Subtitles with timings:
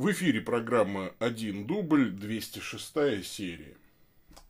[0.00, 3.76] В эфире программа «Один дубль», 206 серия.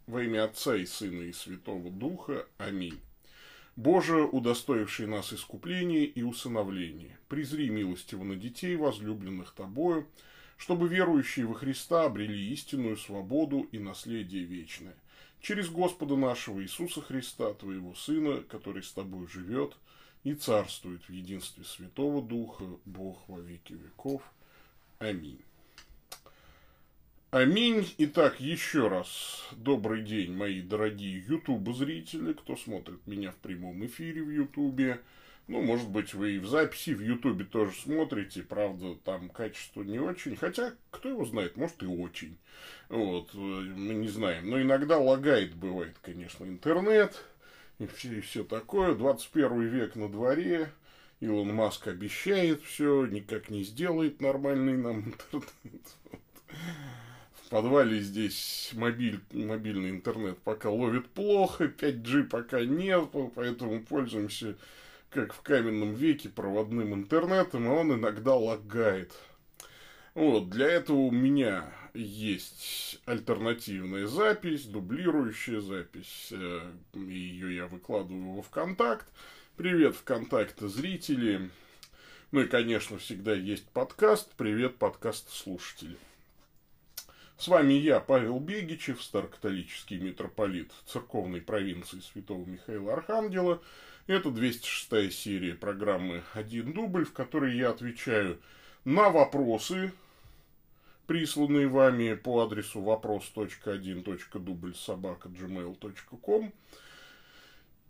[0.07, 2.47] Во имя Отца и Сына и Святого Духа.
[2.57, 3.01] Аминь.
[3.75, 10.07] Боже, удостоивший нас искупления и усыновления, презри милостиво на детей, возлюбленных Тобою,
[10.57, 14.95] чтобы верующие во Христа обрели истинную свободу и наследие вечное.
[15.41, 19.77] Через Господа нашего Иисуса Христа, Твоего Сына, который с Тобой живет
[20.23, 24.23] и царствует в единстве Святого Духа, Бог во веки веков.
[25.01, 25.41] Аминь.
[27.31, 27.91] Аминь.
[27.97, 34.29] Итак, еще раз добрый день, мои дорогие YouTube-зрители, кто смотрит меня в прямом эфире в
[34.29, 35.01] YouTube.
[35.49, 39.99] Ну, может быть, вы и в записи в YouTube тоже смотрите, правда, там качество не
[39.99, 42.37] очень, хотя, кто его знает, может и очень.
[42.91, 44.51] Вот, мы не знаем.
[44.51, 47.25] Но иногда лагает, бывает, конечно, интернет
[47.79, 48.95] и все, и все такое.
[48.95, 50.71] 21 век на дворе,
[51.21, 55.01] Илон Маск обещает все, никак не сделает нормальный нам
[55.33, 55.83] интернет.
[57.35, 64.57] В подвале здесь мобиль, мобильный интернет пока ловит плохо, 5G пока нет, поэтому пользуемся,
[65.11, 69.13] как в каменном веке, проводным интернетом, и он иногда лагает.
[70.15, 76.29] Вот, для этого у меня есть альтернативная запись, дублирующая запись.
[76.31, 79.07] Э, Ее я выкладываю во ВКонтакт.
[79.61, 81.51] Привет, ВКонтакте, зрители.
[82.33, 84.33] Ну и, конечно, всегда есть подкаст.
[84.39, 85.99] Привет, подкаст слушатели.
[87.37, 93.61] С вами я, Павел Бегичев, старокатолический митрополит церковной провинции Святого Михаила Архангела.
[94.07, 98.41] Это 206 серия программы «Один дубль», в которой я отвечаю
[98.87, 99.93] на вопросы,
[101.07, 105.29] присланные вами по адресу вопрос.1.дубль собака.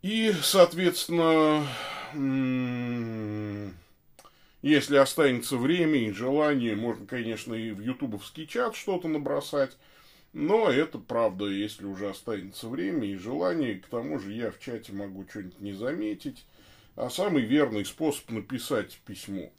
[0.02, 1.66] И, соответственно,
[4.62, 9.76] если останется время и желание, можно, конечно, и в ютубовский чат что-то набросать.
[10.32, 14.92] Но это правда, если уже останется время и желание, к тому же я в чате
[14.92, 16.46] могу что-нибудь не заметить.
[16.96, 19.50] А самый верный способ написать письмо.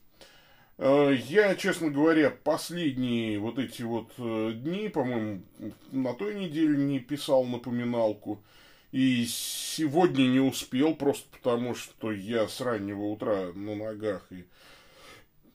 [0.78, 5.44] Э, я, честно говоря, последние вот эти вот э, дни, по-моему,
[5.92, 8.42] на той неделе не писал напоминалку.
[8.92, 14.46] И сегодня не успел, просто потому что я с раннего утра на ногах и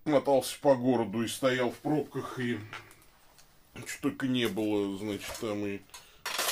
[0.06, 2.58] мотался по городу и стоял в пробках, и
[3.86, 5.80] что только не было, значит, там и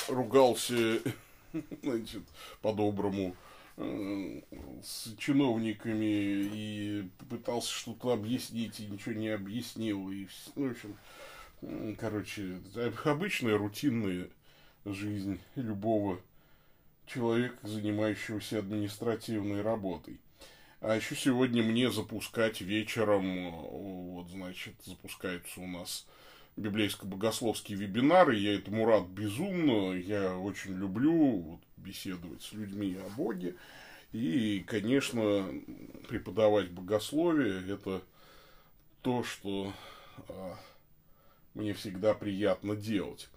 [0.08, 1.00] ругался,
[1.82, 2.22] значит,
[2.60, 3.34] по-доброму
[3.78, 4.40] э,
[4.82, 10.10] с чиновниками и пытался что-то объяснить, и ничего не объяснил.
[10.10, 12.60] И, ну, в общем, короче,
[13.04, 14.28] обычная рутинная
[14.84, 16.20] жизнь любого
[17.06, 20.20] человека, занимающегося административной работой.
[20.80, 26.06] А еще сегодня мне запускать вечером, вот, значит, запускаются у нас
[26.56, 28.36] библейско-богословские вебинары.
[28.36, 29.94] Я этому рад безумно.
[29.94, 33.56] Я очень люблю вот, беседовать с людьми о Боге.
[34.12, 35.48] И, конечно,
[36.08, 38.02] преподавать богословие– это
[39.02, 39.72] то, что
[40.28, 40.56] а,
[41.54, 43.28] мне всегда приятно делать.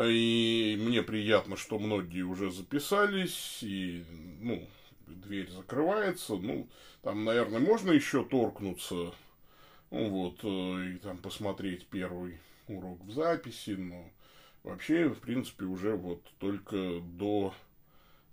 [0.00, 4.04] И мне приятно, что многие уже записались, и,
[4.40, 4.68] ну,
[5.06, 6.68] дверь закрывается, ну,
[7.02, 9.12] там, наверное, можно еще торкнуться,
[9.90, 12.38] ну, вот, э, и там посмотреть первый
[12.68, 14.04] урок в записи, но
[14.62, 17.54] вообще, в принципе, уже вот только до,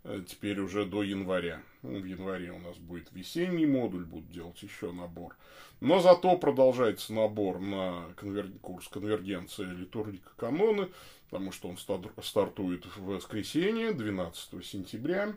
[0.03, 1.63] э, теперь уже до января.
[1.81, 5.35] Ну, в январе у нас будет весенний модуль, будут делать еще набор.
[5.79, 8.49] Но зато продолжается набор на конвер...
[8.61, 10.89] курс конвергенция литургика каноны,
[11.29, 15.35] потому что он стартует в воскресенье, 12 сентября.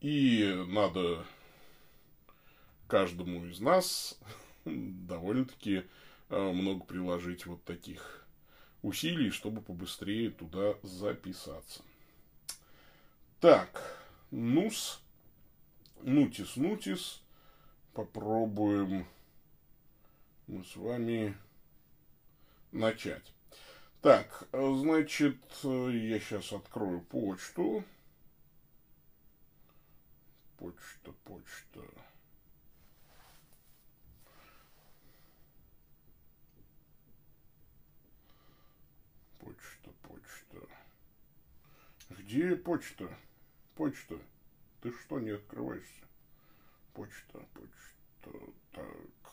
[0.00, 1.24] И надо
[2.88, 4.18] каждому из нас
[4.64, 5.84] довольно-таки
[6.28, 8.26] э, много приложить вот таких
[8.82, 11.82] усилий, чтобы побыстрее туда записаться.
[13.40, 13.98] Так,
[14.30, 15.00] нус,
[16.02, 17.20] нутис, нутис.
[17.92, 19.06] Попробуем
[20.46, 21.36] мы с вами
[22.72, 23.33] начать.
[24.04, 27.82] Так, значит, я сейчас открою почту.
[30.58, 31.80] Почта, почта.
[39.38, 40.68] Почта, почта.
[42.10, 43.08] Где почта?
[43.74, 44.18] Почта.
[44.82, 46.04] Ты что, не открываешься?
[46.92, 48.52] Почта, почта.
[48.72, 49.32] Так.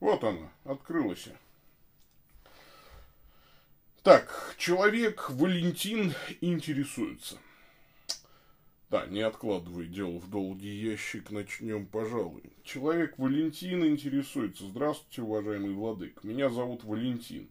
[0.00, 1.28] Вот она, открылась.
[4.02, 7.36] Так, человек Валентин интересуется.
[8.88, 12.42] Да, не откладывай дело в долгий ящик, начнем, пожалуй.
[12.64, 14.66] Человек Валентин интересуется.
[14.66, 16.24] Здравствуйте, уважаемый владык.
[16.24, 17.50] Меня зовут Валентин.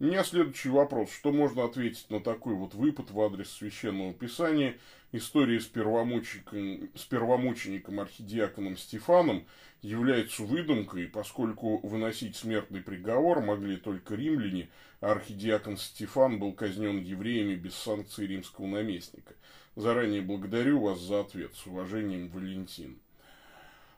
[0.00, 1.10] У меня следующий вопрос.
[1.10, 4.78] Что можно ответить на такой вот выпад в адрес Священного Писания?
[5.10, 9.44] История с первомучеником, с первомучеником архидиаконом Стефаном
[9.82, 14.68] является выдумкой, поскольку выносить смертный приговор могли только римляне,
[15.00, 19.34] а архидиакон Стефан был казнен евреями без санкции римского наместника.
[19.74, 21.56] Заранее благодарю вас за ответ.
[21.56, 23.00] С уважением, Валентин.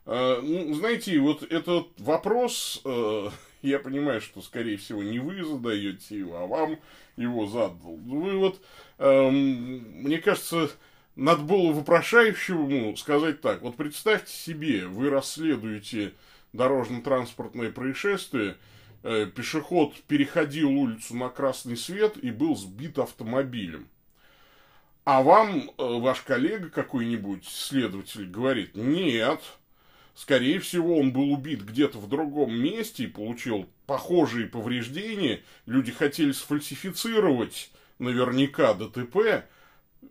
[0.07, 3.29] А, ну, знаете, вот этот вопрос, э,
[3.63, 6.79] я понимаю, что, скорее всего, не вы задаете его, а вам
[7.17, 7.97] его задал.
[7.97, 8.61] Вы вот,
[8.99, 10.71] эм, мне кажется,
[11.17, 13.63] надо было вопрошающему сказать так.
[13.63, 16.15] Вот представьте себе, вы расследуете
[16.53, 18.57] дорожно-транспортное происшествие,
[19.03, 23.89] э, пешеход переходил улицу на красный свет и был сбит автомобилем.
[25.05, 29.41] А вам э, ваш коллега какой-нибудь, следователь, говорит, нет,
[30.21, 35.43] Скорее всего, он был убит где-то в другом месте и получил похожие повреждения.
[35.65, 39.47] Люди хотели сфальсифицировать наверняка ДТП.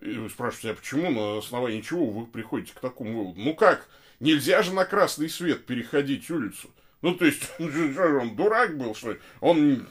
[0.01, 3.39] И вы спрашиваете, а почему, на основании чего вы приходите к такому выводу?
[3.39, 3.88] Ну как,
[4.19, 6.71] нельзя же на красный свет переходить улицу.
[7.01, 9.19] Ну, то есть, он дурак был, что ли?
[9.40, 9.88] Он,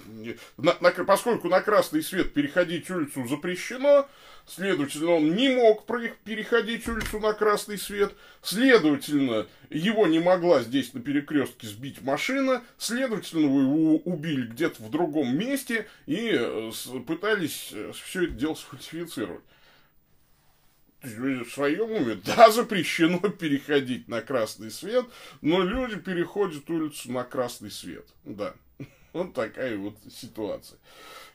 [0.58, 4.06] на, на, поскольку на красный свет переходить улицу запрещено,
[4.46, 8.12] следовательно, он не мог переходить улицу на красный свет,
[8.42, 15.36] следовательно, его не могла здесь на перекрестке сбить машина, следовательно, его убили где-то в другом
[15.36, 16.70] месте и э,
[17.06, 19.42] пытались э, все это дело сфальсифицировать
[21.02, 25.06] в своем уме, да, запрещено переходить на красный свет,
[25.40, 28.06] но люди переходят улицу на красный свет.
[28.24, 28.54] Да,
[29.12, 30.78] вот такая вот ситуация.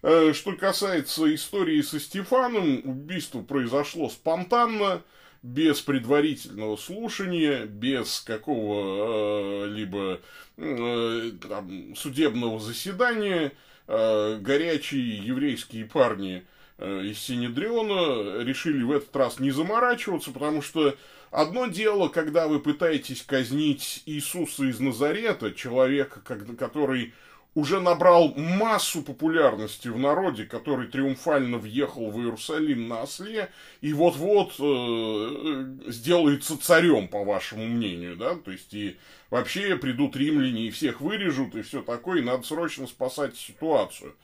[0.02, 5.02] Э, что касается истории со Стефаном, убийство произошло спонтанно,
[5.42, 10.22] без предварительного слушания, без какого-либо
[10.56, 13.52] э, там, судебного заседания.
[13.86, 16.53] Э, горячие еврейские парни Э,
[16.84, 20.96] из Синедриона решили в этот раз не заморачиваться, потому что
[21.32, 26.22] одно дело, когда вы пытаетесь казнить Иисуса из Назарета, человека,
[26.58, 27.14] который
[27.56, 33.52] уже набрал массу популярности в народе, который триумфально въехал в Иерусалим на осле
[33.82, 38.98] и вот-вот э, сделается царем, по вашему мнению, да, то есть и
[39.30, 44.16] вообще придут римляне и всех вырежут и все такое, и надо срочно спасать ситуацию.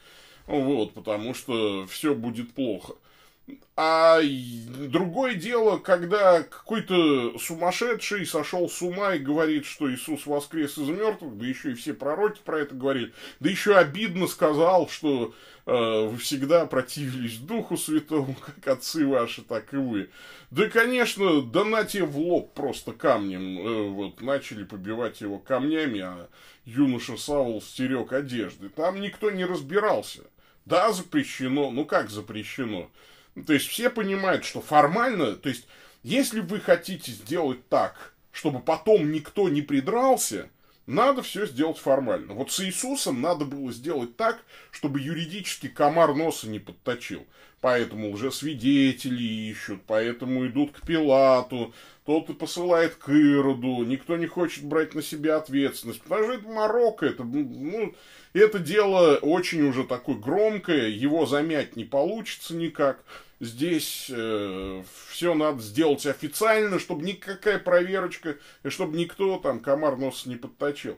[0.49, 2.95] Вот, потому что все будет плохо.
[3.75, 4.19] А
[4.89, 11.37] другое дело, когда какой-то сумасшедший сошел с ума и говорит, что Иисус воскрес из мертвых,
[11.37, 15.33] да еще и все пророки про это говорили, да еще обидно сказал, что
[15.65, 20.09] э, вы всегда противились Духу Святому, как отцы ваши, так и вы.
[20.51, 26.01] Да, конечно, да на те в лоб просто камнем, э, вот, начали побивать его камнями,
[26.01, 26.27] а
[26.65, 28.67] юноша Саул стерег одежды.
[28.69, 30.23] Там никто не разбирался.
[30.69, 31.71] Да, запрещено.
[31.71, 32.91] Ну как запрещено?
[33.47, 35.67] То есть все понимают, что формально, то есть
[36.03, 40.49] если вы хотите сделать так, чтобы потом никто не придрался,
[40.89, 42.33] надо все сделать формально.
[42.33, 44.39] Вот с Иисусом надо было сделать так,
[44.71, 47.25] чтобы юридически комар носа не подточил.
[47.61, 51.73] Поэтому уже свидетели ищут, поэтому идут к Пилату,
[52.05, 56.47] тот и посылает к Ироду, никто не хочет брать на себя ответственность, потому что это
[56.47, 57.93] Марокко, это, ну,
[58.33, 63.03] это дело очень уже такое громкое, его замять не получится никак.
[63.39, 70.25] Здесь э, все надо сделать официально, чтобы никакая проверочка, и чтобы никто там комар нос
[70.25, 70.97] не подточил.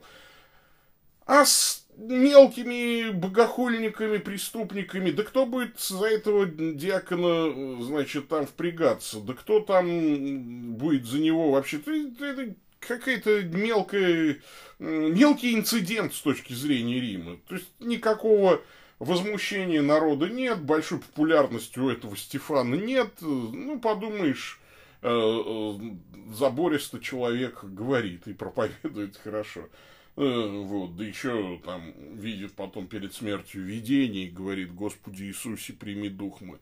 [1.24, 9.20] А с мелкими богохульниками, преступниками, да кто будет за этого диакона, значит, там впрягаться?
[9.20, 11.78] Да кто там будет за него вообще?
[11.78, 14.40] Это какая-то мелкая,
[14.78, 17.36] мелкий инцидент с точки зрения Рима.
[17.46, 18.62] То есть никакого
[19.02, 23.10] возмущения народа нет, большой популярности у этого Стефана нет.
[23.20, 24.60] Ну, подумаешь,
[25.02, 29.68] э, э, забористо человек говорит и проповедует хорошо.
[30.16, 36.08] Э, вот, да еще там видит потом перед смертью видение и говорит, Господи Иисусе, прими
[36.08, 36.58] дух мой.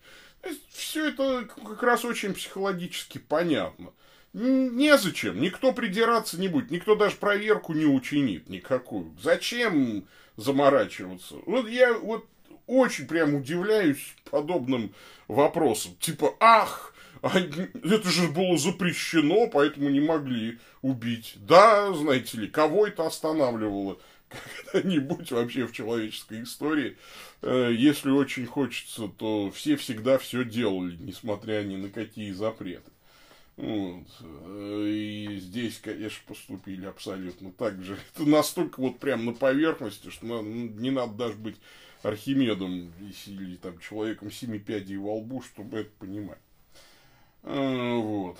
[0.70, 3.92] Все это как раз очень психологически понятно.
[4.32, 9.14] Незачем, никто придираться не будет, никто даже проверку не учинит никакую.
[9.20, 10.06] Зачем
[10.40, 11.36] заморачиваться?
[11.46, 12.26] Вот я вот
[12.66, 14.94] очень прям удивляюсь подобным
[15.28, 15.96] вопросам.
[16.00, 21.34] Типа, ах, а это же было запрещено, поэтому не могли убить.
[21.36, 23.98] Да, знаете ли, кого это останавливало
[24.72, 26.96] когда-нибудь вообще в человеческой истории.
[27.42, 32.90] Э, если очень хочется, то все всегда все делали, несмотря ни на какие запреты.
[33.60, 34.06] Вот.
[34.86, 37.98] И здесь, конечно, поступили абсолютно так же.
[38.14, 41.56] Это настолько вот прям на поверхности, что не надо даже быть
[42.02, 42.90] Архимедом
[43.26, 46.38] или там человеком семи пядей во лбу, чтобы это понимать.
[47.42, 48.38] А, вот.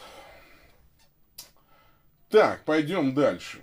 [2.31, 3.63] Так, пойдем дальше.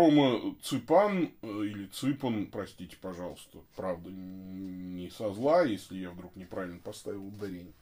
[0.00, 6.78] Рома Цыпан, э, или Цыпан, простите, пожалуйста, правда, не со зла, если я вдруг неправильно
[6.78, 7.74] поставил ударение.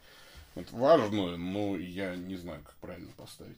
[0.56, 3.56] Это важно, но я не знаю, как правильно поставить.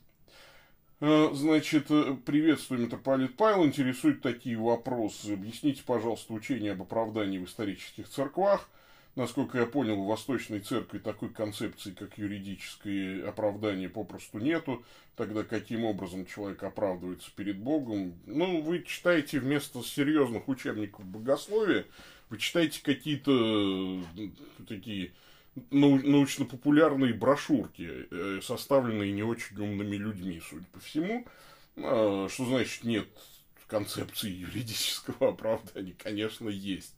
[1.00, 3.64] Э, значит, э, приветствую, митрополит Павел.
[3.64, 5.33] Интересуют такие вопросы.
[5.33, 8.69] Объясните, пожалуйста, учение об оправдании в исторических церквах.
[9.17, 14.85] Насколько я понял, в Восточной Церкви такой концепции, как юридическое оправдание, попросту нету.
[15.17, 18.14] Тогда каким образом человек оправдывается перед Богом?
[18.26, 21.87] Ну, вы читаете вместо серьезных учебников богословия,
[22.29, 24.00] вы читаете какие-то
[24.69, 25.12] такие
[25.71, 31.26] научно-популярные брошюрки, э, составленные не очень умными людьми, судя по всему.
[31.76, 33.09] А, что значит нет
[33.70, 35.94] концепции юридического оправдания?
[35.98, 36.94] Конечно, есть.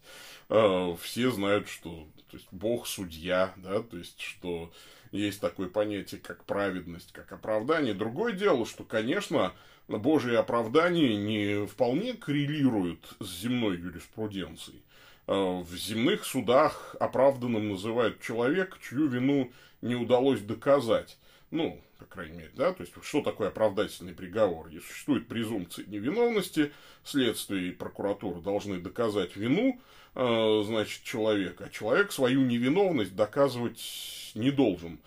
[0.48, 4.72] А, все знают, что то есть, Бог судья, да, то есть, что
[5.10, 7.92] есть такое понятие, как праведность, как оправдание.
[7.92, 9.52] Другое дело, что, конечно,
[9.86, 14.82] Божие оправдание не вполне коррелирует с земной юриспруденцией.
[15.26, 19.52] Э, в земных судах оправданным называют человека, чью вину
[19.82, 21.18] не удалось доказать.
[21.52, 24.68] Ну, по крайней мере, да, то есть, что такое оправдательный приговор?
[24.68, 26.72] И существует презумпция невиновности,
[27.04, 29.78] следствие и прокуратура должны доказать вину,
[30.14, 34.98] э, значит, человека, а человек свою невиновность доказывать не должен.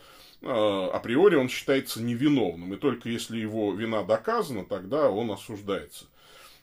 [0.43, 6.05] Э, априори он считается невиновным, и только если его вина доказана, тогда он осуждается.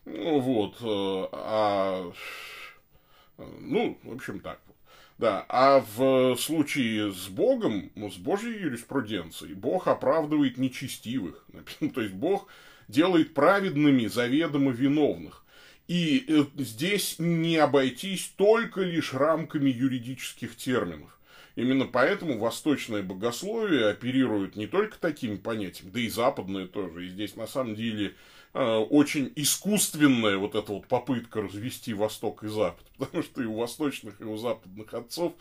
[0.05, 2.13] Ну, вот, а
[3.37, 4.61] ну, в общем, так.
[5.23, 11.47] Да, а в случае с Богом, ну, с Божьей юриспруденцией, Бог оправдывает нечестивых.
[11.95, 12.49] То есть Бог
[12.89, 15.45] делает праведными заведомо виновных.
[15.87, 21.17] И э, здесь не обойтись только лишь рамками юридических терминов.
[21.55, 27.07] Именно поэтому восточное богословие оперирует не только такими понятиями, да и западное тоже.
[27.07, 28.17] И здесь на самом деле
[28.55, 34.21] очень искусственная вот эта вот попытка развести Восток и Запад, потому что и у восточных,
[34.21, 35.33] и у западных отцов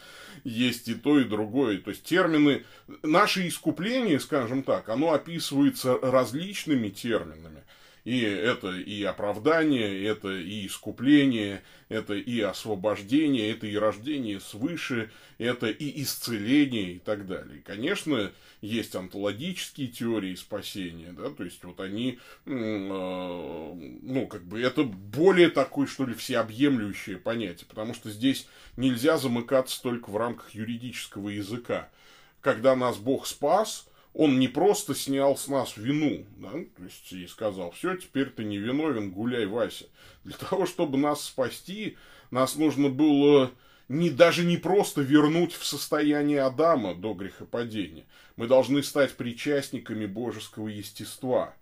[0.44, 1.80] есть и то, и другое.
[1.80, 2.64] То есть термины,
[3.04, 7.64] наше искупление, скажем так, оно описывается различными терминами.
[8.04, 15.68] И это и оправдание, это и искупление, это и освобождение, это и рождение свыше, это
[15.68, 17.62] и исцеление и так далее.
[17.64, 18.32] Конечно,
[18.62, 25.50] есть онтологические теории спасения, да, то есть вот они, э, ну, как бы это более
[25.50, 31.90] такое, что ли, всеобъемлющее понятие, потому что здесь нельзя замыкаться только в рамках юридического языка.
[32.40, 37.28] Когда нас Бог спас, он не просто снял с нас вину, да, то есть и
[37.28, 39.86] сказал, все, теперь ты не виновен, гуляй, Вася.
[40.24, 41.98] Для того, чтобы нас спасти,
[42.30, 43.52] нас нужно было
[43.88, 48.06] не, даже не просто вернуть в состояние Адама до грехопадения.
[48.36, 51.54] Мы должны стать причастниками божеского естества.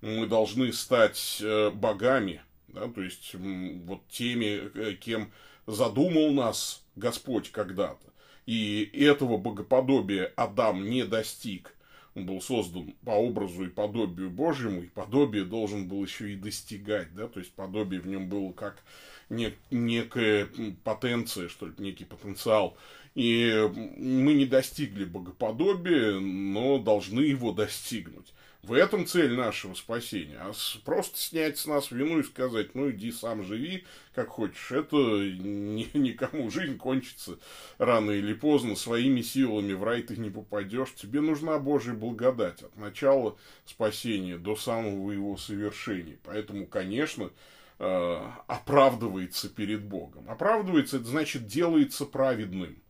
[0.00, 5.32] Мы должны стать э, богами, да, то есть вот теми, э, кем
[5.66, 8.06] задумал нас Господь когда-то.
[8.46, 11.74] И этого богоподобия Адам не достиг–
[12.26, 17.28] был создан по образу и подобию Божьему, и подобие должен был еще и достигать, да,
[17.28, 18.82] то есть подобие в нем было как
[19.30, 20.48] нек- некая
[20.84, 22.76] потенция, что ли, некий потенциал.
[23.14, 23.52] И
[23.96, 28.32] мы не достигли богоподобия, но должны его достигнуть.
[28.64, 30.36] В этом цель нашего спасения.
[30.40, 30.52] А
[30.84, 35.88] просто снять с нас вину и сказать, ну иди сам живи, как хочешь, это ни,
[35.96, 37.38] никому жизнь кончится
[37.78, 40.92] рано или поздно, своими силами в рай ты не попадешь.
[40.94, 46.18] Тебе нужна Божья благодать от начала спасения до самого его совершения.
[46.24, 47.30] Поэтому, конечно,
[47.78, 50.28] э, оправдывается перед Богом.
[50.28, 52.82] Оправдывается, это значит делается праведным.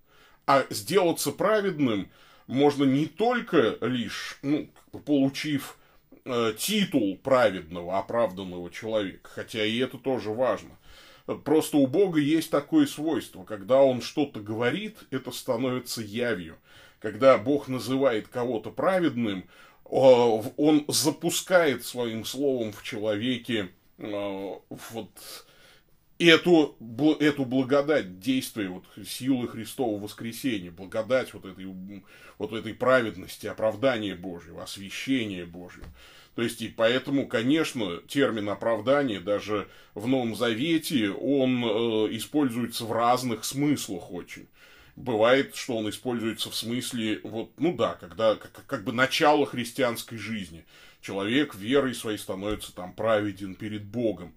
[0.46, 2.10] А сделаться праведным–
[2.49, 4.69] можно не только лишь, ну,
[5.07, 5.78] получив
[6.25, 10.71] э, титул праведного, оправданного человека, хотя и это тоже важно.
[11.45, 16.57] Просто у Бога есть такое свойство, когда Он что-то говорит, это становится явью.
[17.00, 19.45] Когда Бог называет кого-то праведным,
[19.85, 25.11] Он запускает своим словом в человеке э, вот
[26.18, 26.76] эту,
[27.20, 31.66] эту благодать действия, вот, силы Христова воскресения, благодать вот этой,
[32.38, 35.87] вот этой праведности, оправдания Божьего, освящения Божьего.
[36.34, 42.92] То есть, и поэтому, конечно, термин оправдание даже в Новом Завете, он э, используется в
[42.92, 44.46] разных смыслах очень.
[44.94, 50.18] Бывает, что он используется в смысле, вот, ну да, когда как, как бы начало христианской
[50.18, 50.64] жизни.
[51.00, 54.34] Человек верой своей становится там праведен перед Богом.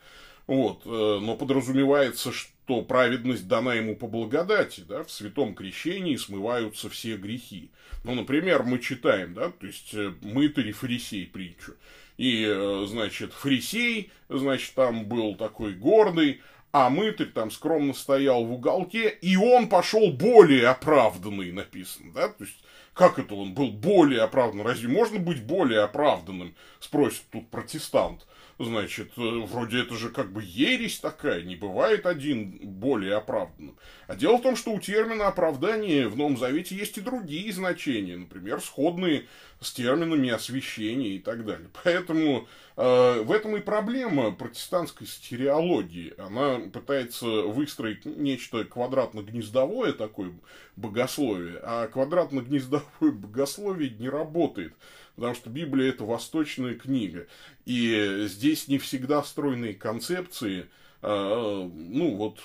[0.52, 6.90] Вот, э, но подразумевается, что праведность дана ему по благодати, да, в святом крещении смываются
[6.90, 7.72] все грехи.
[8.04, 11.76] Ну, например, мы читаем, да, то есть э, мытарь фарисей притчу.
[12.18, 16.42] И, э, значит, фарисей, значит, там был такой гордый,
[16.74, 22.44] а мытарь там скромно стоял в уголке, и он пошел более оправданный, написано, да, то
[22.44, 22.62] есть,
[22.94, 24.68] как это он был более оправдан?
[24.68, 26.56] Разве можно быть более оправданным?
[26.82, 28.28] Спросит тут протестант.
[28.60, 33.76] Значит, э, вроде это же как бы ересь такая, не бывает один более оправданным.
[34.08, 38.18] А дело в том, что у термина оправдание в Новом Завете есть и другие значения,
[38.18, 39.26] например, сходные
[39.60, 41.70] с терминами освящения и так далее.
[41.84, 46.14] Поэтому э, в этом и проблема протестантской стереологии.
[46.18, 50.34] Она пытается выстроить нечто квадратно-гнездовое такое
[50.76, 54.74] богословие, а квадратно-гнездовое богословие не работает
[55.16, 57.28] потому что Библия это восточная книга.
[57.66, 60.68] И здесь не всегда стройные концепции,
[61.02, 62.40] а, ну вот,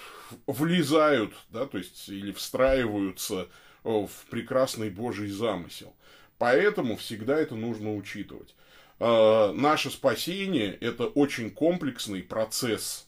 [0.46, 3.48] влезают, да, то есть, или встраиваются
[3.84, 5.94] в прекрасный Божий замысел.
[6.38, 8.54] Поэтому всегда это нужно учитывать.
[8.98, 13.06] А, наше спасение– это очень комплексный процесс.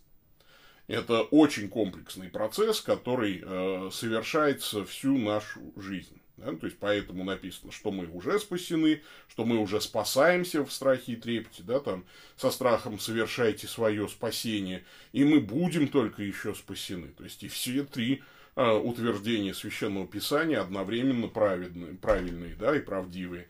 [0.87, 6.21] Это очень комплексный процесс, который а, совершается всю нашу жизнь.
[6.39, 6.53] Да?
[6.55, 11.17] То есть, поэтому написано, что мы уже спасены, что мы уже спасаемся в страхе и
[11.17, 12.05] трепете, да, там,
[12.37, 17.09] со страхом совершайте свое спасение, и мы будем только еще спасены.
[17.09, 18.23] То есть, и все три
[18.57, 23.49] э, утверждения Священного Писания одновременно праведные, правильные, да, и правдивые.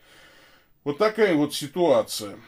[0.84, 2.38] Вот такая вот ситуация.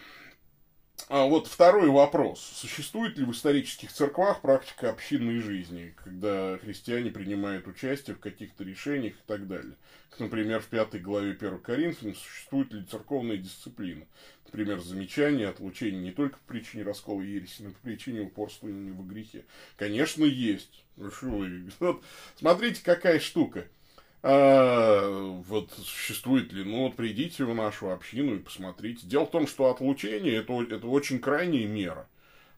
[1.08, 2.40] А вот второй вопрос.
[2.40, 9.14] Существует ли в исторических церквах практика общинной жизни, когда христиане принимают участие в каких-то решениях
[9.14, 9.76] и так далее?
[10.10, 14.04] Как, например, в пятой главе 1 Коринфянам существует ли церковная дисциплина?
[14.46, 19.04] Например, замечание, отлучение не только по причине раскола ереси, но и по причине упорствования во
[19.04, 19.44] грехе.
[19.76, 20.84] Конечно, есть.
[20.96, 21.10] Ну,
[22.36, 23.66] смотрите, какая штука–
[24.22, 25.08] а,
[25.46, 29.06] вот существует ли, ну вот придите в нашу общину и посмотрите.
[29.06, 32.06] Дело в том, что отлучение это, это очень крайняя мера.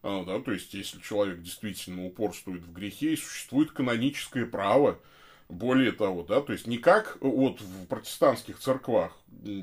[0.03, 4.99] А, да, то есть, если человек действительно упорствует в грехе, существует каноническое право.
[5.49, 9.15] Более того, да, то есть не как вот в протестантских церквах,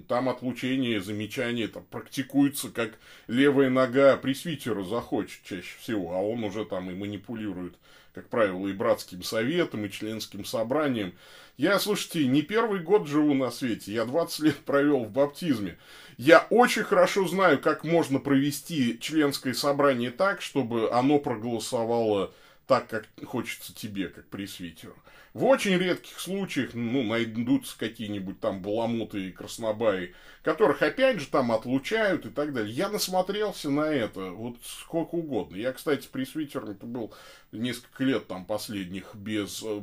[0.08, 6.66] там отлучение, замечание там, практикуется, как левая нога пресвитера захочет чаще всего, а он уже
[6.66, 7.74] там и манипулирует
[8.14, 11.14] как правило, и братским советом, и членским собранием.
[11.58, 15.78] Я, слушайте, не первый год живу на свете, я 20 лет провел в баптизме.
[16.18, 22.34] Я очень хорошо знаю, как можно провести членское собрание так, чтобы оно проголосовало
[22.66, 24.96] так, как хочется тебе, как пресвитеру.
[25.34, 31.52] В очень редких случаях, ну, найдутся какие-нибудь там баламуты и краснобаи, которых опять же там
[31.52, 32.74] отлучают и так далее.
[32.74, 35.56] Я насмотрелся на это вот сколько угодно.
[35.56, 37.14] Я, кстати, пресвитером был
[37.52, 39.82] несколько лет там последних без, э,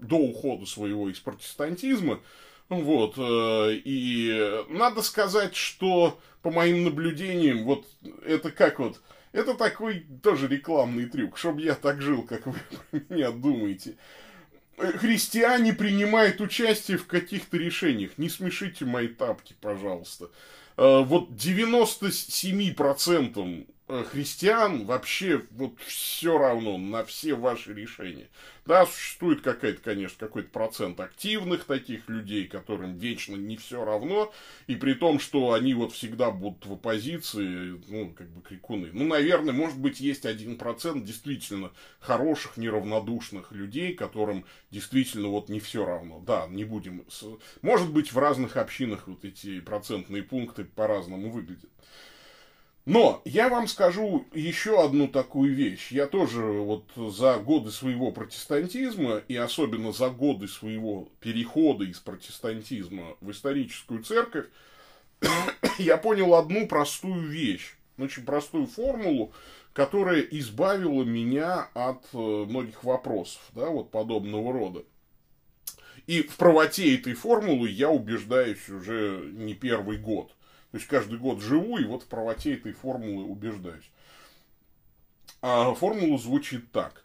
[0.00, 2.20] до ухода своего из протестантизма.
[2.68, 7.86] Вот, э, и надо сказать, что по моим наблюдениям, вот
[8.24, 9.00] это как вот,
[9.32, 12.54] это такой тоже рекламный трюк, чтобы я так жил, как вы
[13.08, 13.96] меня думаете.
[14.76, 18.18] Христиане принимают участие в каких-то решениях.
[18.18, 20.30] Не смешите мои тапки, пожалуйста.
[20.76, 28.28] Э, вот 97% Э, христиан вообще вот все равно на все ваши решения.
[28.64, 34.32] Да, существует какая-то, конечно, какой-то процент активных таких людей, которым вечно не все равно,
[34.66, 38.88] и при том, что они вот всегда будут в оппозиции, ну, как бы крикуны.
[38.94, 45.60] Ну, наверное, может быть, есть один процент действительно хороших, неравнодушных людей, которым действительно вот не
[45.60, 46.20] все равно.
[46.20, 47.04] Да, не будем...
[47.60, 51.70] Может быть, в разных общинах вот эти процентные пункты по-разному выглядят.
[52.86, 55.90] Но я вам скажу еще одну такую вещь.
[55.90, 63.16] Я тоже вот за годы своего протестантизма и особенно за годы своего перехода из протестантизма
[63.22, 64.46] в историческую церковь,
[65.78, 69.32] я понял одну простую вещь, очень простую формулу,
[69.72, 74.84] которая избавила меня от э, многих вопросов, да, вот подобного рода.
[76.06, 80.32] И в правоте этой формулы я убеждаюсь уже не первый год–
[80.74, 83.88] то есть каждый год живу и вот в правоте этой формулы убеждаюсь.
[85.40, 87.04] А формула звучит так.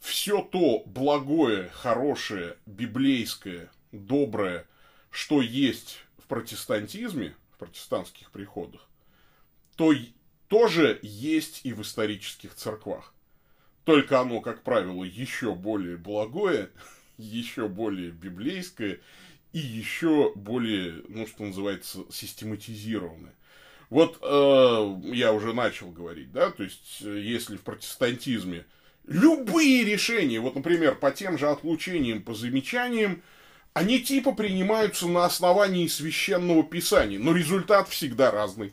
[0.00, 4.66] Все то благое, хорошее, библейское, доброе,
[5.10, 8.86] что есть в протестантизме, в протестантских приходах,
[9.76, 9.94] то
[10.48, 13.14] тоже есть и в исторических церквах.
[13.84, 16.68] Только оно, как правило, еще более благое,
[17.16, 19.00] еще более библейское
[19.52, 23.34] и еще более, ну, что называется, систематизированное.
[23.88, 28.64] Вот э, я уже начал говорить, да, то есть, если в протестантизме
[29.06, 33.22] любые решения, вот, например, по тем же отлучениям, по замечаниям,
[33.72, 38.72] они типа принимаются на основании священного писания, но результат всегда разный.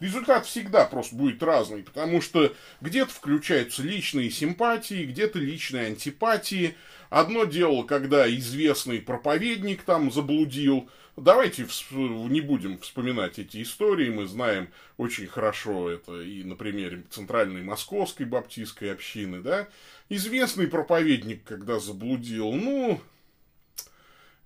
[0.00, 6.76] Результат всегда просто будет разный, потому что где-то включаются личные симпатии, где-то личные антипатии.
[7.10, 10.88] Одно дело, когда известный проповедник там заблудил.
[11.16, 17.64] Давайте не будем вспоминать эти истории, мы знаем очень хорошо это и на примере Центральной
[17.64, 19.66] Московской Баптистской общины, да.
[20.08, 23.00] Известный проповедник, когда заблудил, ну,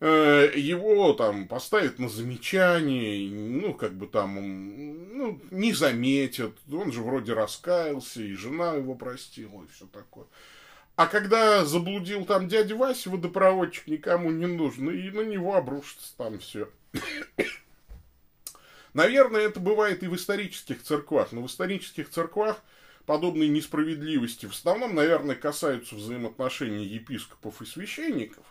[0.06, 4.34] его там поставят на замечание, ну, как бы там,
[5.16, 10.26] ну, не заметят, он же вроде раскаялся, и жена его простила, и все такое.
[10.96, 16.38] А когда заблудил там дядя Вася, водопроводчик никому не нужен, и на него обрушится там
[16.40, 16.68] все.
[18.94, 22.60] Наверное, это бывает и в исторических церквах, но в исторических церквах
[23.06, 28.44] подобные несправедливости в основном, наверное, касаются взаимоотношений епископов и священников,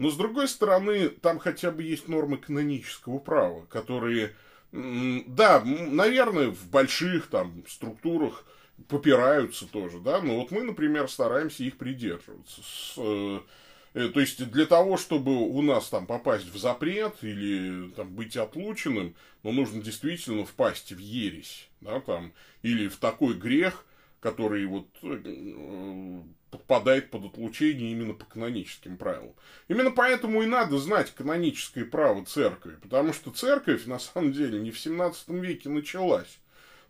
[0.00, 4.34] но, с другой стороны, там хотя бы есть нормы канонического права, которые,
[4.72, 8.46] да, наверное, в больших там структурах
[8.88, 12.62] попираются тоже, да, но вот мы, например, стараемся их придерживаться.
[12.62, 18.08] С, э, то есть для того, чтобы у нас там попасть в запрет или там,
[18.08, 22.32] быть отлученным, ну, нужно действительно впасть в ересь, да, там,
[22.62, 23.84] или в такой грех,
[24.20, 29.34] который вот э, подпадает под отлучение именно по каноническим правилам.
[29.68, 34.70] Именно поэтому и надо знать каноническое право церкви, потому что церковь, на самом деле, не
[34.70, 36.38] в 17 веке началась.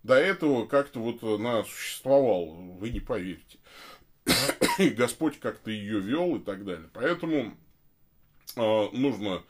[0.02, 3.58] До этого как-то вот она существовала, вы не поверите.
[4.78, 6.88] И Господь как-то ее вел и так далее.
[6.92, 7.54] Поэтому
[8.56, 9.42] э, нужно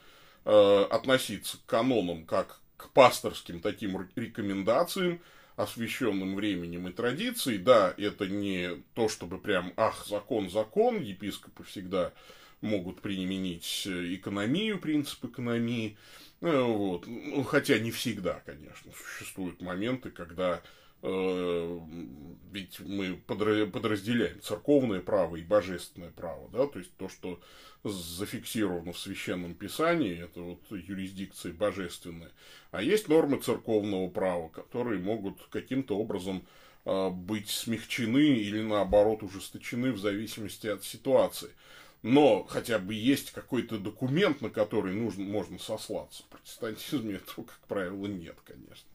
[0.45, 5.21] э, относиться к канонам как к пасторским таким рекомендациям,
[5.63, 7.59] освященным временем и традицией.
[7.59, 12.13] Да, это не то, чтобы прям, ах, закон, закон, епископы всегда
[12.61, 15.97] могут применить экономию, принцип экономии,
[16.41, 17.07] э, вот.
[17.07, 25.43] Ну, хотя не всегда, конечно, существуют моменты, когда э, ведь мы подразделяем церковное право и
[25.43, 27.41] божественное право, да, то есть то, что
[27.85, 32.31] зафиксировано в Священном Писании, это вот юрисдикция божественная,
[32.71, 36.45] а есть нормы церковного права, которые могут каким-то образом
[36.85, 41.51] э, быть смягчены или наоборот ужесточены в зависимости от ситуации.
[42.03, 46.23] Но хотя бы есть какой-то документ, на который нужно, можно сослаться.
[46.23, 48.90] В протестантизме этого, как правило, нет, конечно.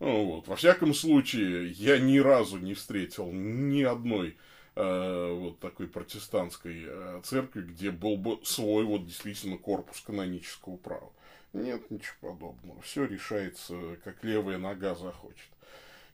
[0.00, 0.48] Ну, вот.
[0.48, 4.36] Во всяком случае, я ни разу не встретил ни одной
[4.74, 11.10] э, вот такой протестантской э, церкви, где был бы свой вот действительно корпус канонического права.
[11.52, 12.80] Нет ничего подобного.
[12.82, 15.48] Все решается, как левая нога захочет.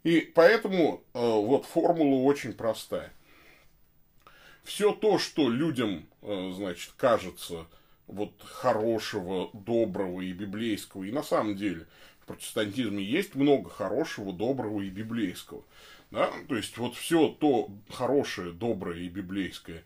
[0.03, 3.13] И поэтому э, вот формула очень простая.
[4.63, 7.67] Все то, что людям, э, значит, кажется
[8.07, 11.87] вот хорошего, доброго и библейского, и на самом деле
[12.23, 15.65] в протестантизме есть много хорошего, доброго и библейского.
[16.11, 16.31] Да?
[16.49, 19.85] То есть вот все то хорошее, доброе и библейское,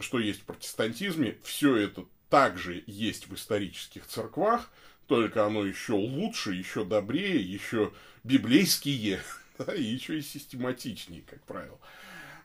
[0.00, 4.70] что есть в протестантизме, все это также есть в исторических церквах,
[5.06, 7.92] только оно еще лучше, еще добрее, еще
[8.24, 9.20] библейские,
[9.58, 11.78] да, и еще и систематичнее, как правило.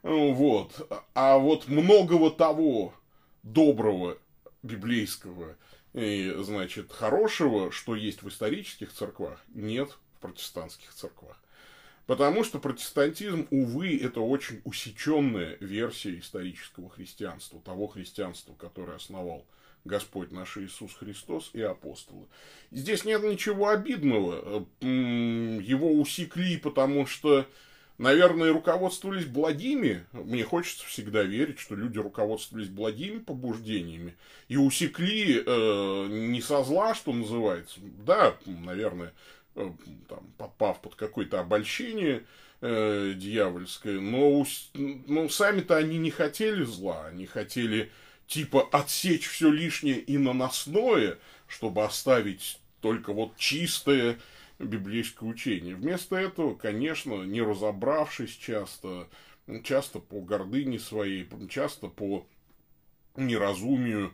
[0.04, 0.90] Вот.
[1.14, 2.94] А вот многого того
[3.44, 4.18] доброго,
[4.64, 5.56] библейского
[5.94, 11.38] и, значит, хорошего, что есть в исторических церквах, нет в протестантских церквах.
[12.06, 19.46] Потому что протестантизм, увы, это очень усеченная версия исторического христианства, того христианства, которое основал
[19.84, 22.28] Господь наш Иисус Христос и апостолы.
[22.72, 24.66] Здесь нет ничего обидного.
[24.82, 27.46] Его усекли, потому что,
[27.98, 30.06] наверное, руководствовались благими.
[30.12, 34.16] Мне хочется всегда верить, что люди руководствовались благими побуждениями
[34.48, 37.80] и усекли э, не со зла, что называется.
[38.06, 39.14] Да, наверное,
[39.58, 39.72] Э,
[40.08, 42.24] там, попав под какое-то обольщение
[42.62, 47.92] э, дьявольское, но, но сами-то они не хотели зла, они хотели
[48.28, 54.20] типа отсечь все лишнее и наносное, чтобы оставить только вот чистое
[54.60, 55.76] библейское учение.
[55.76, 59.08] Вместо этого, конечно, не разобравшись часто,
[59.64, 62.26] часто по гордыне своей, часто по
[63.16, 64.14] неразумию,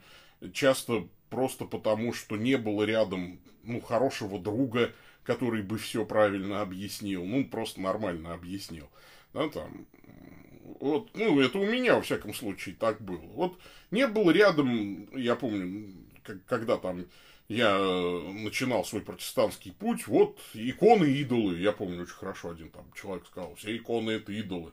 [0.53, 7.25] часто просто потому, что не было рядом ну, хорошего друга, который бы все правильно объяснил,
[7.25, 8.89] ну, просто нормально объяснил.
[9.33, 9.87] Да, там,
[10.79, 13.21] Вот, ну, это у меня, во всяком случае, так было.
[13.33, 13.59] Вот
[13.91, 15.93] не было рядом, я помню,
[16.45, 17.05] когда там
[17.53, 21.57] я э, начинал свой протестантский путь, вот иконы идолы.
[21.59, 24.71] Я помню очень хорошо, один там человек сказал, все иконы это идолы.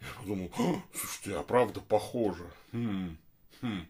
[0.00, 0.50] Я подумал,
[0.92, 2.44] слушайте, а правда похоже.
[2.72, 3.16] Хм,
[3.60, 3.86] хм,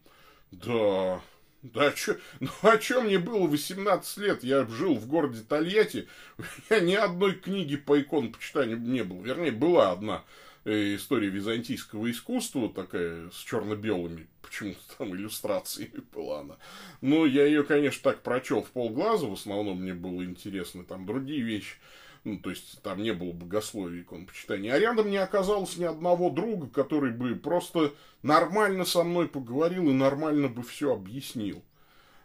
[0.52, 1.20] да,
[1.62, 4.44] да, чё, ну а чё мне было 18 лет?
[4.44, 6.06] Я жил в городе Тольятти,
[6.38, 9.22] у меня ни одной книги по иконопочитанию не было.
[9.22, 10.24] Вернее, была одна
[10.64, 14.28] э, история византийского искусства, такая с черно-белыми
[14.60, 16.56] почему-то там иллюстрациями была она.
[17.00, 21.42] Но я ее, конечно, так прочел в полглаза, в основном мне было интересно там другие
[21.42, 21.76] вещи.
[22.24, 24.74] Ну, то есть, там не было богословия иконопочитания.
[24.74, 29.94] А рядом не оказалось ни одного друга, который бы просто нормально со мной поговорил и
[29.94, 31.62] нормально бы все объяснил.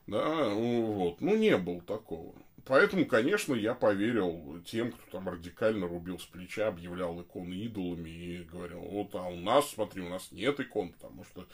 [0.06, 1.22] Да, ну, вот.
[1.22, 2.36] Ну, не было такого.
[2.66, 8.44] Поэтому, конечно, я поверил тем, кто там радикально рубил с плеча, объявлял иконы идолами и
[8.44, 11.46] говорил, вот, а у нас, смотри, у нас нет икон, потому что,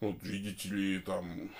[0.00, 1.50] вот, видите ли, там,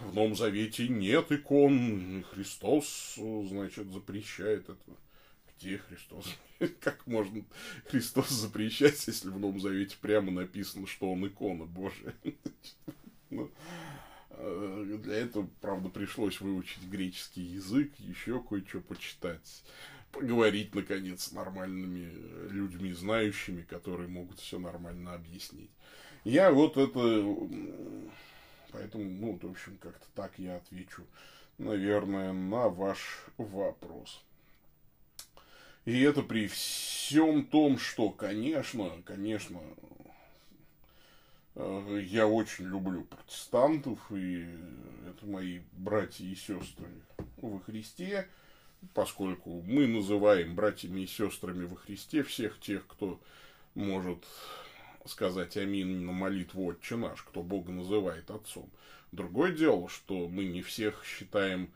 [0.00, 4.96] в Новом Завете нет икон, Христос, значит, запрещает это.
[5.56, 6.26] Где Христос?
[6.80, 7.44] Как можно
[7.86, 12.14] Христос запрещать, если в Новом Завете прямо написано, что он икона Божия?
[13.28, 13.50] Ну,
[14.30, 19.64] э, для этого, правда, пришлось выучить греческий язык, еще кое-что почитать,
[20.12, 22.12] поговорить, наконец, с нормальными
[22.50, 25.72] людьми, знающими, которые могут все нормально объяснить.
[26.26, 27.24] Я вот это
[28.72, 31.04] Поэтому, ну, в общем, как-то так я отвечу,
[31.56, 32.98] наверное, на ваш
[33.38, 34.22] вопрос.
[35.84, 39.60] И это при всем том, что, конечно, конечно,
[41.54, 44.48] э, я очень люблю протестантов, и
[45.08, 46.90] это мои братья и сестры
[47.36, 48.28] во Христе,
[48.94, 53.20] поскольку мы называем братьями и сестрами во Христе всех тех, кто
[53.74, 54.24] может
[55.08, 58.70] сказать амин на молитву «Отче наш», кто Бога называет Отцом.
[59.12, 61.70] Другое дело, что мы не всех считаем,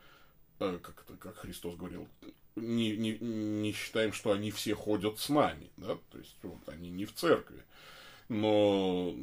[0.59, 2.07] э, как, это, как Христос говорил,
[2.55, 6.89] не, не, не считаем, что они все ходят с нами, да, то есть вот они
[6.89, 7.63] не в церкви.
[8.29, 9.13] Но,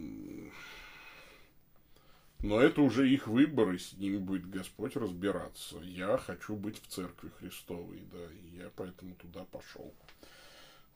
[2.41, 5.79] но это уже их выбор, и с ними будет Господь разбираться.
[5.83, 9.93] Я хочу быть в церкви Христовой, да, и я поэтому туда пошел.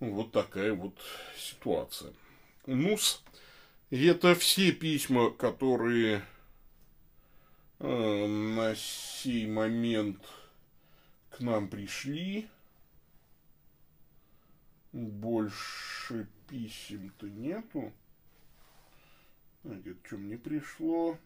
[0.01, 0.99] Вот такая вот
[1.37, 2.13] ситуация.
[2.67, 3.23] Нус.
[3.91, 6.25] И это все письма, которые
[7.79, 10.25] э, на сей момент
[11.31, 12.49] к нам пришли.
[14.93, 17.93] Больше писем-то нету.
[19.65, 21.19] Где-то что мне пришло.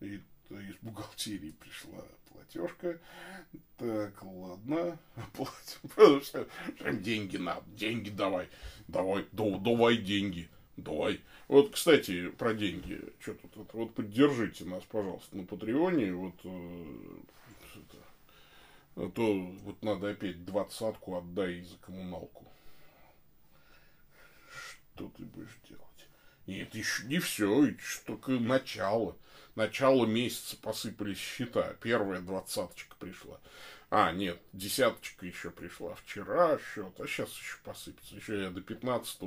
[0.00, 3.00] Это из бухгалтерии пришла платежка.
[3.76, 4.98] Так, ладно.
[5.34, 6.46] Платим.
[7.02, 7.64] Деньги надо.
[7.68, 8.48] Деньги давай.
[8.88, 10.48] Давай, давай деньги.
[10.76, 11.20] Давай.
[11.48, 13.00] Вот, кстати, про деньги.
[13.20, 13.56] Что тут?
[13.56, 16.12] Это, вот поддержите нас, пожалуйста, на Патреоне.
[16.12, 17.20] Вот э,
[17.74, 17.98] это,
[18.96, 22.44] а то вот надо опять двадцатку отдай за коммуналку.
[24.94, 25.85] Что ты будешь делать?
[26.46, 29.16] Нет, еще не все, это только начало.
[29.54, 31.74] Начало месяца посыпались счета.
[31.80, 33.40] Первая двадцаточка пришла.
[33.90, 38.16] А, нет, десяточка еще пришла вчера счет, а сейчас еще посыпется.
[38.16, 39.18] Еще я до 15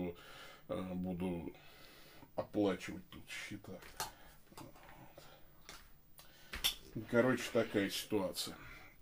[0.69, 1.53] э, буду
[2.35, 3.73] оплачивать тут счета.
[7.09, 8.55] Короче, такая ситуация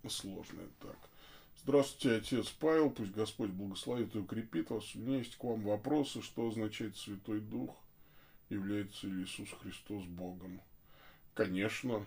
[0.09, 0.67] сложная.
[0.79, 0.97] Так.
[1.63, 4.95] Здравствуйте, отец Павел, пусть Господь благословит и укрепит вас.
[4.95, 7.75] У меня есть к вам вопросы, что означает Святой Дух,
[8.49, 10.61] является ли Иисус Христос Богом.
[11.33, 12.05] Конечно,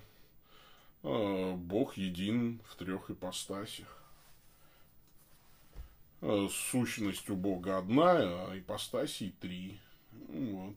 [1.03, 4.03] а, Бог един в трех ипостасях.
[6.20, 8.12] А, сущность у Бога одна,
[8.48, 9.79] а ипостасий три.
[10.29, 10.76] Вот.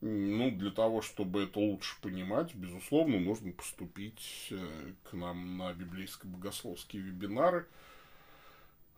[0.00, 7.02] Ну, для того, чтобы это лучше понимать, безусловно, нужно поступить э, к нам на библейско-богословские
[7.02, 7.66] вебинары.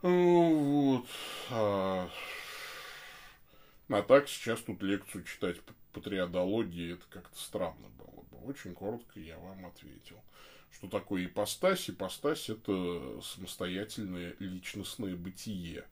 [0.00, 1.08] Вот.
[3.88, 5.60] А, так сейчас тут лекцию читать
[5.92, 8.48] по триадологии, это как-то странно было бы.
[8.48, 10.20] Очень коротко я вам ответил.
[10.72, 11.90] Что такое ипостась?
[11.90, 15.84] Ипостась– это самостоятельное личностное бытие.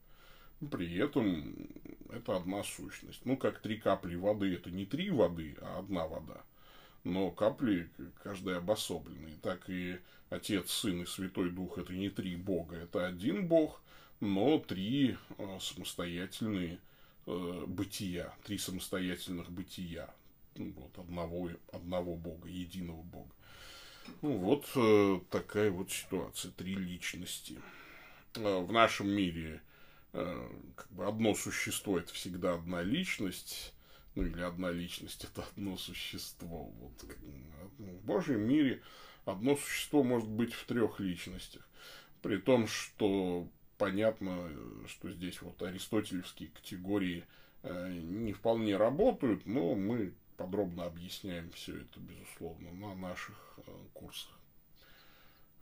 [0.71, 1.69] При этом
[2.11, 3.25] это одна сущность.
[3.25, 6.43] Ну, как три капли воды, это не три воды, а одна вода.
[7.05, 7.89] Но капли
[8.23, 9.37] каждая обособленные.
[9.43, 9.99] Так и
[10.29, 13.83] Отец, Сын и Святой Дух– это не три Бога, это один Бог,
[14.21, 16.79] но три э, самостоятельные
[17.31, 20.13] э, бытия, три самостоятельных бытия.
[20.57, 23.33] Ну, вот одного, одного Бога, единого Бога.
[24.23, 26.51] Ну, вот э, такая вот ситуация.
[26.53, 27.59] Три личности.
[28.35, 29.63] Э, в нашем мире
[30.13, 33.75] э, как бы одно существо это всегда одна личность,
[34.15, 36.65] ну или одна личность это одно существо.
[36.81, 36.93] Вот.
[37.79, 38.83] В Божьем мире
[39.25, 41.67] одно существо может быть в трех личностях.
[42.23, 43.49] При том, что
[43.81, 44.51] понятно,
[44.87, 47.25] что здесь вот аристотелевские категории
[47.63, 54.39] э, не вполне работают, но мы подробно объясняем все это, безусловно, на наших э, курсах.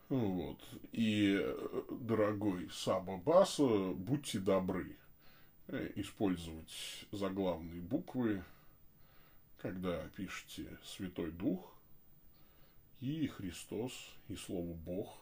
[0.09, 0.59] Вот.
[0.91, 4.97] И, э, дорогой Саба Баса, будьте добры
[5.97, 8.43] использовать заглавные буквы,
[9.59, 11.73] когда пишете Святой Дух
[13.01, 13.93] и Христос,
[14.29, 15.19] и Слово Бог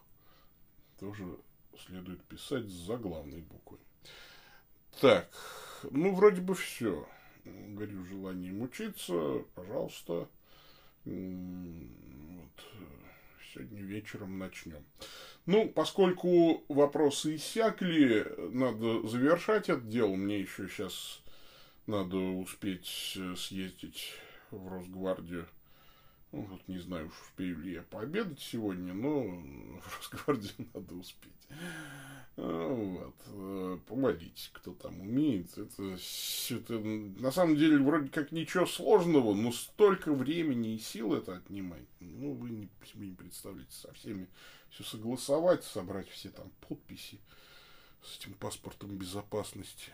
[1.01, 1.27] тоже
[1.87, 3.81] следует писать с заглавной буквой.
[5.01, 5.31] Так,
[5.91, 7.07] ну, вроде бы все.
[7.45, 10.29] Горю желанием учиться, пожалуйста.
[11.05, 12.65] Вот.
[13.53, 14.85] Сегодня вечером начнем.
[15.47, 20.15] Ну, поскольку вопросы иссякли, надо завершать это дело.
[20.17, 21.23] Мне еще сейчас
[21.87, 24.12] надо успеть съездить
[24.51, 25.47] в Росгвардию
[26.37, 29.22] ну, вот не знаю, уж успею ли я пообедать сегодня, но
[29.81, 31.33] в Росгвардии надо успеть.
[32.37, 33.14] А, вот.
[33.29, 35.57] Э, помолитесь, кто там умеет.
[35.57, 35.96] Это,
[36.51, 41.88] это на самом деле вроде как ничего сложного, но столько времени и сил это отнимает.
[42.01, 44.29] Ну, вы не, себе не представляете, со всеми
[44.68, 47.18] все согласовать, собрать все там подписи
[48.03, 49.90] с этим паспортом безопасности.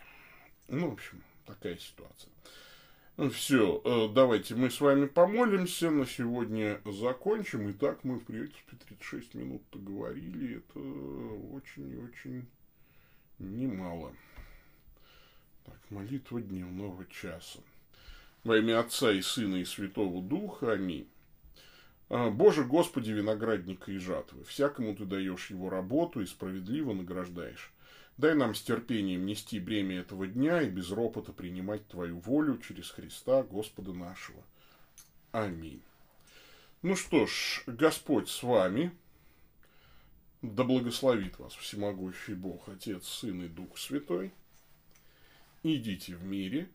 [0.66, 2.32] Ну, в общем, такая ситуация.
[3.16, 7.70] Все, э, давайте мы с вами помолимся, на сегодня закончим.
[7.70, 10.80] Итак, мы, в принципе, 36 минут говорили, это
[11.54, 12.46] очень и очень
[13.38, 14.14] немало.
[15.66, 17.60] Так, молитва дневного часа.
[18.44, 20.72] Во имя Отца и Сына и Святого Духа.
[20.72, 21.06] Аминь.
[22.08, 27.71] А, Боже Господи, виноградника и жатвы, всякому Ты даешь его работу и справедливо награждаешь.
[28.18, 32.90] Дай нам с терпением нести бремя этого дня и без ропота принимать Твою волю через
[32.90, 34.42] Христа Господа нашего.
[35.32, 35.82] Аминь.
[36.82, 38.92] Ну что ж, Господь с вами.
[40.42, 44.32] Да благословит вас всемогущий Бог, Отец, Сын и Дух Святой.
[45.62, 46.68] Идите в мире.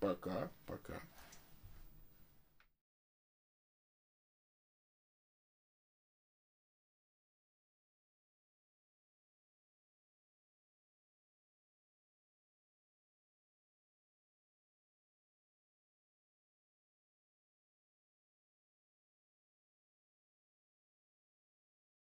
[0.00, 1.00] Пока, пока.